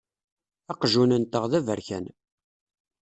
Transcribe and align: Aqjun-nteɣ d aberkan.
Aqjun-nteɣ 0.71 1.43
d 1.51 1.53
aberkan. 1.59 2.05